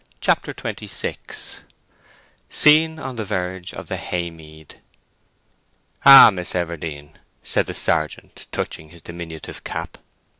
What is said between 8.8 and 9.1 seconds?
his